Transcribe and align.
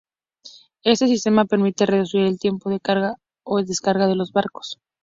Este 0.83 1.05
sistema 1.07 1.45
permite 1.45 1.85
reducir 1.85 2.21
el 2.21 2.39
tiempo 2.39 2.71
de 2.71 2.79
carga 2.79 3.17
o 3.43 3.61
descarga 3.61 4.07
de 4.07 4.15
los 4.15 4.31
barcos. 4.31 4.79